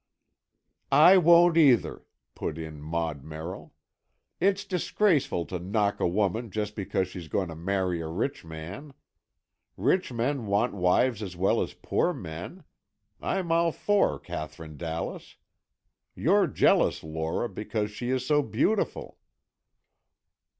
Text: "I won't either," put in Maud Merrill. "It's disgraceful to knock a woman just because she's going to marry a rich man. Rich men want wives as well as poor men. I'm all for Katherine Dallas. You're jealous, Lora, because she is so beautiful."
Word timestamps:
"I 0.91 1.17
won't 1.17 1.57
either," 1.57 2.07
put 2.33 2.57
in 2.57 2.81
Maud 2.81 3.23
Merrill. 3.23 3.75
"It's 4.39 4.65
disgraceful 4.65 5.45
to 5.45 5.59
knock 5.59 5.99
a 5.99 6.07
woman 6.07 6.49
just 6.49 6.75
because 6.75 7.07
she's 7.07 7.27
going 7.27 7.49
to 7.49 7.55
marry 7.55 8.01
a 8.01 8.07
rich 8.07 8.43
man. 8.43 8.95
Rich 9.77 10.11
men 10.11 10.47
want 10.47 10.73
wives 10.73 11.21
as 11.21 11.35
well 11.37 11.61
as 11.61 11.75
poor 11.75 12.15
men. 12.15 12.63
I'm 13.21 13.51
all 13.51 13.71
for 13.71 14.17
Katherine 14.17 14.75
Dallas. 14.75 15.37
You're 16.15 16.47
jealous, 16.47 17.03
Lora, 17.03 17.47
because 17.47 17.91
she 17.91 18.09
is 18.09 18.25
so 18.25 18.41
beautiful." 18.41 19.19